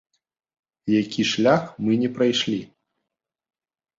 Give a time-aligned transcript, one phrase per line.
[1.01, 2.57] Які шлях мы не прайшлі?